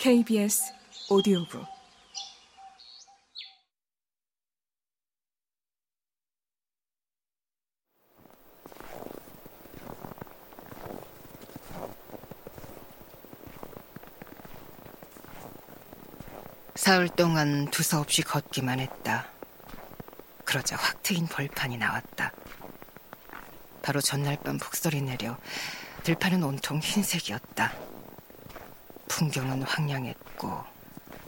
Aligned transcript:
KBS 0.00 0.72
오디오북 1.10 1.62
사흘 16.76 17.10
동안 17.10 17.70
두서없이 17.70 18.22
걷기만 18.22 18.80
했다. 18.80 19.28
그러자 20.46 20.76
확 20.76 21.02
트인 21.02 21.26
벌판이 21.26 21.76
나왔다. 21.76 22.32
바로 23.82 24.00
전날 24.00 24.38
밤 24.42 24.56
폭설이 24.56 25.02
내려 25.02 25.36
들판은 26.04 26.42
온통 26.42 26.78
흰색이었다. 26.78 27.89
풍경은 29.20 29.64
황량했고 29.64 30.64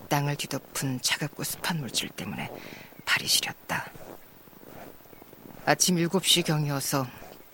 땅을 0.08 0.36
뒤덮은 0.36 1.02
차갑고 1.02 1.44
습한 1.44 1.78
물질 1.78 2.08
때문에 2.08 2.50
발이 3.04 3.28
시렸다. 3.28 3.90
아침 5.66 5.96
7시경이어서 5.96 7.06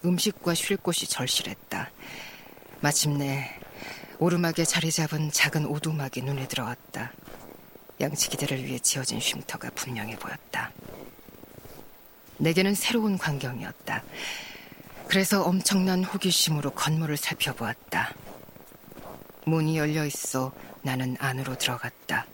음식과 0.05 0.55
쉴 0.55 0.77
곳이 0.77 1.09
절실했다. 1.09 1.91
마침내 2.81 3.51
오르막에 4.21 4.65
자리 4.65 4.93
잡은 4.93 5.33
작은 5.33 5.67
오두막이 5.67 6.23
눈에 6.23 6.47
들어왔다. 6.47 7.11
양치기들을 8.01 8.65
위해 8.65 8.79
지어진 8.79 9.19
쉼터가 9.19 9.71
분명해 9.71 10.21
보였다. 10.21 10.71
내게는 12.37 12.77
새로운 12.77 13.19
광경이었다. 13.19 14.05
그래서 15.09 15.43
엄청난 15.43 16.05
호기심으로 16.05 16.71
건물을 16.71 17.17
살펴보았다. 17.17 18.15
문이 19.49 19.79
열려 19.79 20.05
있어 20.05 20.53
나는 20.83 21.17
안으로 21.19 21.57
들어갔다. 21.57 22.27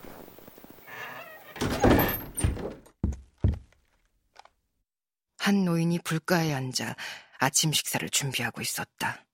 한 5.39 5.65
노인이 5.65 5.99
불가에 6.01 6.53
앉아 6.53 6.97
아침 7.39 7.73
식사를 7.73 8.09
준비하고 8.11 8.61
있었다. 8.63 9.25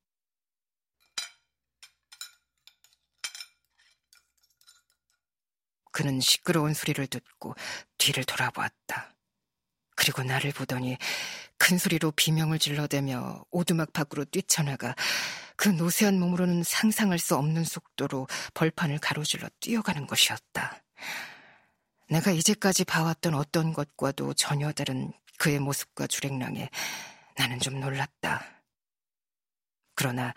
그는 5.93 6.21
시끄러운 6.21 6.75
소리를 6.75 7.07
듣고 7.07 7.55
뒤를 7.99 8.25
돌아보았다. 8.25 9.15
그리고 9.97 10.23
나를 10.23 10.53
보더니 10.53 10.97
큰 11.59 11.79
소리로 11.79 12.11
비명을 12.13 12.59
질러대며 12.59 13.45
오두막 13.51 13.93
밖으로 13.93 14.25
뛰쳐나가 14.25 14.95
그 15.61 15.69
노쇠한 15.69 16.19
몸으로는 16.19 16.63
상상할 16.63 17.19
수 17.19 17.37
없는 17.37 17.65
속도로 17.65 18.27
벌판을 18.55 18.99
가로질러 18.99 19.47
뛰어가는 19.61 20.07
것이었다. 20.07 20.83
내가 22.09 22.31
이제까지 22.31 22.87
봐왔던 22.87 23.35
어떤 23.35 23.75
것과도 23.75 24.33
전혀 24.33 24.73
다른 24.73 25.13
그의 25.37 25.59
모습과 25.59 26.07
주랭랑에 26.07 26.71
나는 27.37 27.61
좀 27.61 27.79
놀랐다. 27.79 28.43
그러나 29.95 30.33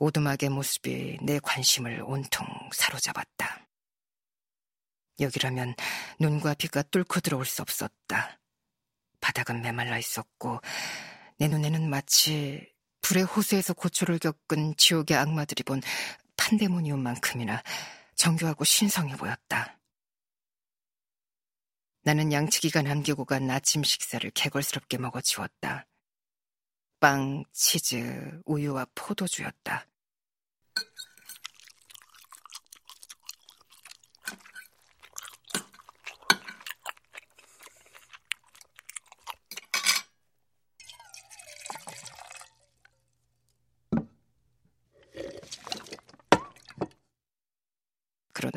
오두막의 0.00 0.50
모습이 0.50 1.16
내 1.22 1.38
관심을 1.38 2.02
온통 2.04 2.46
사로잡았다. 2.70 3.66
여기라면 5.18 5.76
눈과 6.20 6.52
비가 6.52 6.82
뚫고 6.82 7.20
들어올 7.20 7.46
수 7.46 7.62
없었다. 7.62 8.38
바닥은 9.22 9.62
메말라 9.62 9.96
있었고 9.96 10.60
내 11.38 11.48
눈에는 11.48 11.88
마치 11.88 12.76
불의 13.02 13.24
호수에서 13.24 13.74
고초를 13.74 14.18
겪은 14.18 14.74
지옥의 14.76 15.16
악마들이 15.16 15.62
본 15.62 15.80
판데모니움만큼이나 16.36 17.62
정교하고 18.14 18.64
신성해 18.64 19.16
보였다. 19.16 19.78
나는 22.02 22.32
양치기가 22.32 22.82
남기고 22.82 23.24
간 23.24 23.50
아침 23.50 23.82
식사를 23.82 24.30
개걸스럽게 24.30 24.98
먹어치웠다. 24.98 25.86
빵, 27.00 27.44
치즈, 27.52 28.40
우유와 28.44 28.86
포도주였다. 28.94 29.86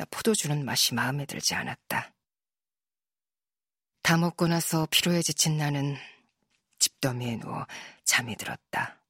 나 0.02 0.06
포도주는 0.10 0.64
맛이 0.64 0.94
마음에 0.94 1.24
들지 1.26 1.54
않았다. 1.54 2.12
다 4.02 4.16
먹고 4.16 4.48
나서 4.48 4.88
피로에 4.90 5.22
지친 5.22 5.56
나는 5.56 5.96
집더미에 6.80 7.36
누워 7.36 7.64
잠이 8.02 8.34
들었다. 8.34 9.00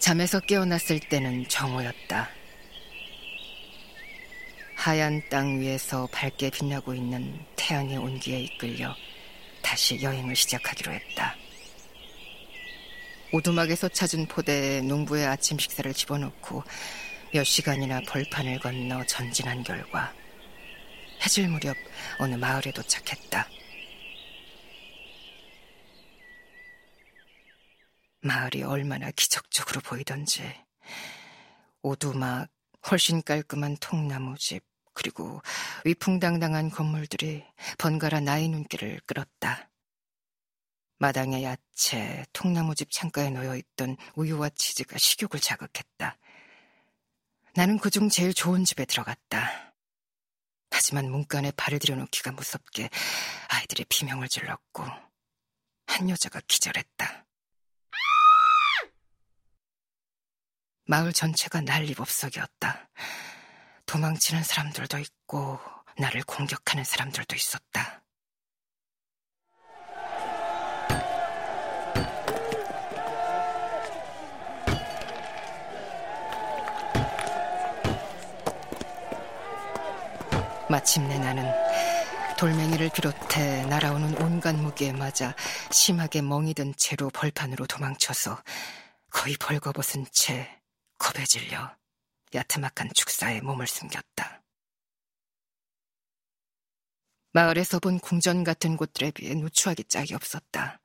잠에서 0.00 0.40
깨어났을 0.40 0.98
때는 0.98 1.46
정오였다. 1.46 2.28
하얀 4.74 5.22
땅 5.28 5.60
위에서 5.60 6.08
밝게 6.10 6.50
빛나고 6.50 6.94
있는 6.94 7.49
태양의 7.70 7.98
온기에 7.98 8.40
이끌려 8.40 8.96
다시 9.62 10.02
여행을 10.02 10.34
시작하기로 10.34 10.90
했다. 10.90 11.36
오두막에서 13.32 13.88
찾은 13.88 14.26
포대에 14.26 14.80
농부의 14.80 15.24
아침 15.24 15.56
식사를 15.56 15.94
집어넣고 15.94 16.64
몇 17.32 17.44
시간이나 17.44 18.00
벌판을 18.08 18.58
건너 18.58 19.06
전진한 19.06 19.62
결과 19.62 20.12
해질 21.24 21.46
무렵 21.46 21.76
어느 22.18 22.34
마을에 22.34 22.72
도착했다. 22.72 23.48
마을이 28.22 28.64
얼마나 28.64 29.12
기적적으로 29.12 29.80
보이던지 29.82 30.42
오두막, 31.82 32.48
훨씬 32.90 33.22
깔끔한 33.22 33.76
통나무집, 33.76 34.69
그리고 34.92 35.40
위풍당당한 35.84 36.70
건물들이 36.70 37.44
번갈아 37.78 38.20
나의 38.20 38.48
눈길을 38.48 39.00
끌었다. 39.06 39.70
마당의 40.98 41.44
야채, 41.44 42.26
통나무집 42.32 42.90
창가에 42.90 43.30
놓여 43.30 43.56
있던 43.56 43.96
우유와 44.16 44.50
치즈가 44.50 44.98
식욕을 44.98 45.40
자극했다. 45.40 46.18
나는 47.54 47.78
그중 47.78 48.10
제일 48.10 48.34
좋은 48.34 48.64
집에 48.64 48.84
들어갔다. 48.84 49.74
하지만 50.70 51.10
문간에 51.10 51.50
발을 51.52 51.78
들여놓기가 51.78 52.32
무섭게 52.32 52.90
아이들이 53.48 53.84
비명을 53.88 54.28
질렀고 54.28 54.84
한 55.86 56.10
여자가 56.10 56.40
기절했다. 56.46 57.26
마을 60.84 61.12
전체가 61.12 61.60
난리법석이었다. 61.62 62.88
도망치는 63.90 64.44
사람들도 64.44 64.98
있고 64.98 65.58
나를 65.98 66.22
공격하는 66.22 66.84
사람들도 66.84 67.34
있었다. 67.34 68.04
마침내 80.68 81.18
나는 81.18 81.52
돌멩이를 82.38 82.90
비롯해 82.94 83.64
날아오는 83.64 84.22
온갖 84.22 84.54
무기에 84.54 84.92
맞아 84.92 85.34
심하게 85.72 86.22
멍이 86.22 86.54
든 86.54 86.72
채로 86.76 87.10
벌판으로 87.10 87.66
도망쳐서 87.66 88.40
거의 89.10 89.34
벌거벗은 89.36 90.06
채 90.12 90.60
겁에 90.96 91.24
질려 91.24 91.79
야트막한 92.34 92.90
축사에 92.94 93.40
몸을 93.40 93.66
숨겼다. 93.66 94.42
마을에서 97.32 97.78
본 97.78 97.98
궁전 98.00 98.44
같은 98.44 98.76
곳들에 98.76 99.10
비해 99.12 99.34
누추하기 99.34 99.84
짝이 99.84 100.14
없었다. 100.14 100.80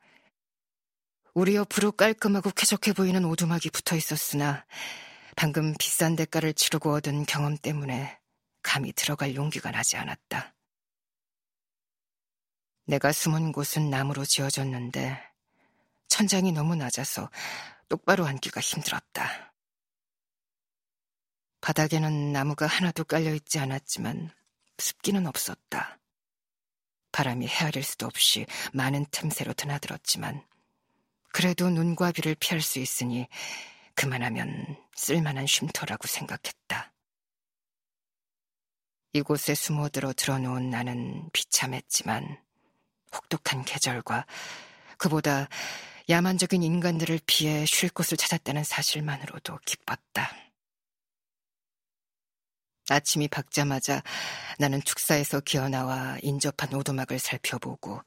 우리 1.34 1.56
옆으로 1.56 1.92
깔끔하고 1.92 2.52
쾌적해 2.52 2.94
보이는 2.94 3.26
오두막이 3.26 3.70
붙어 3.72 3.96
있었으나 3.96 4.66
방금 5.36 5.74
비싼 5.78 6.16
대가를 6.16 6.54
치르고 6.54 6.94
얻은 6.94 7.26
경험 7.26 7.58
때문에 7.58 8.20
감히 8.62 8.94
들어갈 8.94 9.36
용기가 9.36 9.72
나지 9.72 9.98
않았다. 9.98 10.56
내가 12.86 13.12
숨은 13.12 13.52
곳은 13.52 13.90
나무로 13.90 14.24
지어졌는데 14.26 15.20
천장이 16.08 16.52
너무 16.52 16.76
낮아서 16.76 17.30
똑바로 17.90 18.26
앉기가 18.26 18.62
힘들었다. 18.62 19.55
바닥에는 21.66 22.32
나무가 22.32 22.68
하나도 22.68 23.06
깔려 23.06 23.34
있지 23.34 23.58
않았지만 23.58 24.30
습기는 24.78 25.26
없었다. 25.26 25.98
바람이 27.12 27.48
헤아릴 27.48 27.82
수도 27.82 28.06
없이 28.06 28.46
많은 28.72 29.08
틈새로 29.10 29.54
드나들었지만 29.54 30.46
그래도 31.34 31.72
눈과 31.72 32.12
비를 32.12 32.36
피할 32.36 32.62
수 32.62 32.78
있으니 32.78 33.28
그만하면 33.96 34.78
쓸만한 34.94 35.48
쉼터라고 35.48 36.08
생각했다. 36.08 36.94
이곳에 39.14 39.56
숨어들어 39.56 40.14
들어놓은 40.14 40.70
나는 40.70 41.32
비참했지만 41.34 42.44
혹독한 43.12 43.66
계절과 43.66 44.28
그보다 45.00 45.50
야만적인 46.10 46.62
인간들을 46.62 47.22
피해 47.26 47.66
쉴 47.66 47.90
곳을 47.90 48.18
찾았다는 48.18 48.64
사실만으로도 48.64 49.58
기뻤다. 49.66 50.45
아침이 52.90 53.28
밝자마자 53.28 54.02
나는 54.60 54.82
축사에서 54.84 55.40
기어나와 55.40 56.18
인접한 56.22 56.74
오두막을 56.74 57.20
살펴보고 57.20 58.02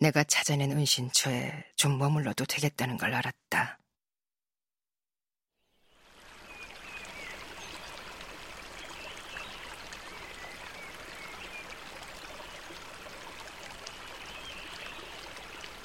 내가 0.00 0.24
찾아낸 0.24 0.72
은신처에 0.72 1.64
좀 1.76 1.98
머물러도 1.98 2.44
되겠다는 2.46 2.96
걸 2.96 3.14
알았다. 3.14 3.78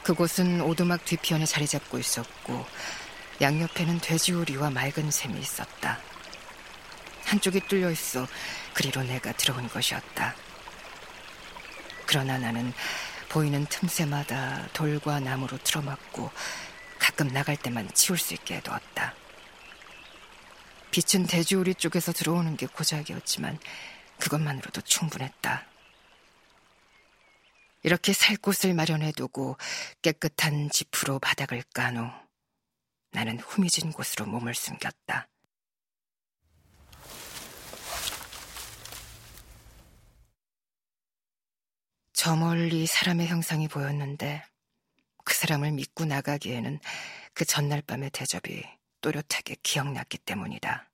그곳은 0.03 0.59
오두막 0.61 1.05
뒤편에 1.05 1.45
자리 1.45 1.65
잡고 1.65 1.97
있었고 1.97 2.65
양옆에는 3.41 3.99
돼지우리와 3.99 4.69
맑은 4.69 5.09
샘이 5.09 5.39
있었다. 5.39 6.12
한쪽이 7.33 7.61
뚫려 7.61 7.89
있어 7.89 8.27
그리로 8.75 9.01
내가 9.01 9.31
들어온 9.31 9.67
것이었다. 9.67 10.35
그러나 12.05 12.37
나는 12.37 12.71
보이는 13.29 13.65
틈새마다 13.65 14.67
돌과 14.73 15.19
나무로 15.19 15.57
틀어막고 15.57 16.29
가끔 16.99 17.29
나갈 17.29 17.57
때만 17.57 17.91
치울 17.95 18.19
수 18.19 18.35
있게 18.35 18.57
해두었다. 18.57 19.15
빛은 20.91 21.25
돼지우리 21.25 21.73
쪽에서 21.73 22.11
들어오는 22.11 22.55
게 22.55 22.67
고작이었지만 22.67 23.57
그것만으로도 24.19 24.81
충분했다. 24.81 25.65
이렇게 27.81 28.13
살 28.13 28.37
곳을 28.37 28.75
마련해두고 28.75 29.57
깨끗한 30.03 30.69
지프로 30.69 31.17
바닥을 31.17 31.63
깐 31.73 31.97
후 31.97 32.11
나는 33.11 33.39
후미진 33.39 33.91
곳으로 33.91 34.27
몸을 34.27 34.53
숨겼다. 34.53 35.27
저 42.23 42.37
멀리 42.37 42.87
사람의 42.87 43.27
형상이 43.27 43.67
보였는데 43.67 44.45
그 45.25 45.33
사람을 45.33 45.73
믿고 45.73 46.05
나가기에는 46.05 46.79
그 47.33 47.43
전날 47.43 47.81
밤의 47.81 48.11
대접이 48.11 48.63
또렷하게 49.01 49.57
기억났기 49.61 50.19
때문이다. 50.19 50.89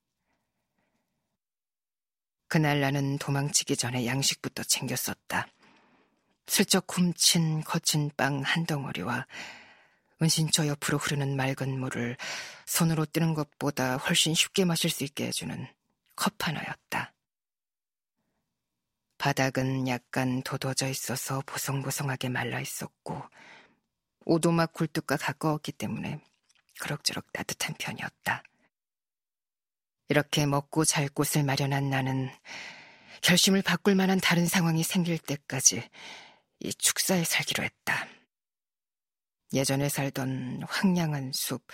그날 2.47 2.81
나는 2.81 3.19
도망치기 3.19 3.77
전에 3.77 4.07
양식부터 4.07 4.63
챙겼었다. 4.63 5.47
슬쩍 6.47 6.87
훔친 6.89 7.61
거친 7.61 8.09
빵 8.17 8.41
한 8.41 8.65
덩어리와 8.65 9.27
은신처 10.23 10.65
옆으로 10.65 10.97
흐르는 10.97 11.35
맑은 11.35 11.79
물을 11.79 12.17
손으로 12.65 13.05
뜨는 13.05 13.35
것보다 13.35 13.97
훨씬 13.97 14.33
쉽게 14.33 14.65
마실 14.65 14.89
수 14.89 15.03
있게 15.03 15.27
해주는 15.27 15.67
컵 16.15 16.33
하나였다. 16.39 17.08
바닥은 19.19 19.89
약간 19.89 20.41
도도져 20.43 20.87
있어서 20.87 21.43
보송보송하게 21.45 22.29
말라 22.29 22.61
있었고 22.61 23.21
오도막 24.25 24.71
굴뚝과 24.71 25.17
가까웠기 25.17 25.73
때문에 25.73 26.21
그럭저럭 26.79 27.31
따뜻한 27.33 27.75
편이었다. 27.77 28.43
이렇게 30.07 30.45
먹고 30.45 30.85
잘 30.85 31.09
곳을 31.09 31.43
마련한 31.43 31.89
나는 31.89 32.29
결심을 33.21 33.61
바꿀 33.61 33.95
만한 33.95 34.21
다른 34.21 34.47
상황이 34.47 34.83
생길 34.83 35.19
때까지 35.19 35.83
이 36.61 36.73
축사에 36.73 37.25
살기로 37.25 37.63
했다. 37.63 38.07
예전에 39.51 39.89
살던 39.89 40.63
황량한 40.65 41.31
숲, 41.33 41.65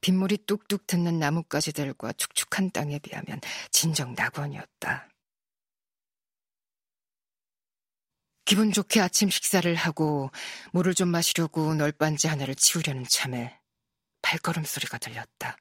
빗물이 0.00 0.38
뚝뚝 0.46 0.88
듣는 0.88 1.20
나뭇가지들과 1.20 2.14
축축한 2.14 2.72
땅에 2.72 2.98
비하면 2.98 3.40
진정 3.70 4.14
낙원이었다. 4.14 5.08
기분 8.50 8.72
좋게 8.72 9.00
아침 9.00 9.30
식사를 9.30 9.72
하고 9.76 10.28
물을 10.72 10.92
좀 10.92 11.06
마시려고 11.06 11.72
널빤지 11.72 12.26
하나를 12.26 12.56
치우려는 12.56 13.04
참에 13.08 13.56
발걸음 14.22 14.64
소리가 14.64 14.98
들렸다. 14.98 15.56